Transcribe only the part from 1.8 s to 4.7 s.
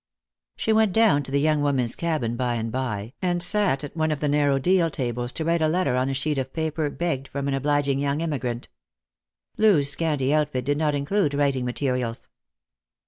cabin by and by, and sat at one of the narrow